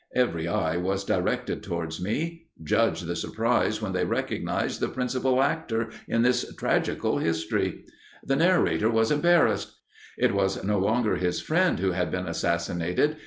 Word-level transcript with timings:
Every 0.15 0.47
eye 0.47 0.77
was 0.77 1.03
directed 1.03 1.61
towards 1.61 2.01
me. 2.01 2.47
Judge 2.63 3.01
the 3.01 3.15
surprise 3.15 3.83
when 3.83 3.93
they 3.93 4.03
recognised 4.03 4.79
the 4.79 4.87
principal 4.89 5.43
actor 5.43 5.91
in 6.07 6.23
this 6.23 6.55
tragical 6.55 7.19
history! 7.19 7.85
The 8.25 8.35
narrator 8.35 8.89
was 8.89 9.11
embarrassed. 9.11 9.75
It 10.17 10.33
was 10.33 10.63
no 10.63 10.79
longer 10.79 11.17
his 11.17 11.39
friend 11.39 11.77
who 11.79 11.91
had 11.91 12.09
been 12.09 12.25
assassinated. 12.25 13.17